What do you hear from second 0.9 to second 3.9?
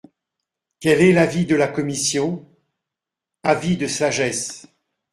est l’avis de la commission? Avis de